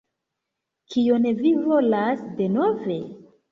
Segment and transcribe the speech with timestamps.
[0.93, 3.01] Kion vi volas denove?